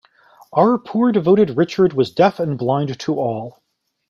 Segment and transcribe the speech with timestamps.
[0.51, 3.61] Our poor devoted Richard was deaf and blind to all.